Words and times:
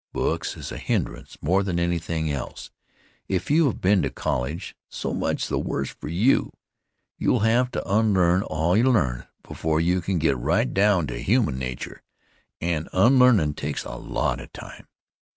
Books 0.13 0.57
is 0.57 0.71
a 0.71 0.79
hindrance 0.79 1.37
more 1.43 1.61
than 1.61 1.79
anything 1.79 2.31
else. 2.31 2.71
If 3.27 3.51
you 3.51 3.67
have 3.67 3.81
been 3.81 4.01
to 4.01 4.09
college, 4.09 4.75
so 4.89 5.13
much 5.13 5.47
the 5.47 5.59
worse 5.59 5.89
for 5.91 6.07
you. 6.07 6.53
You'll 7.19 7.41
have 7.41 7.69
to 7.73 7.87
unlearn 7.87 8.41
all 8.41 8.75
you 8.75 8.89
learned 8.91 9.27
before 9.47 9.79
you 9.79 10.01
can 10.01 10.17
get 10.17 10.35
right 10.39 10.73
down 10.73 11.05
to 11.05 11.21
human 11.21 11.59
nature, 11.59 12.01
and 12.59 12.89
unlearnin' 12.91 13.53
takes 13.53 13.83
a 13.83 13.91
lot 13.93 14.39
of 14.41 14.51
time. 14.53 14.87